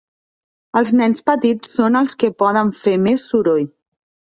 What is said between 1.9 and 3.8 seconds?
els que poden fer més soroll.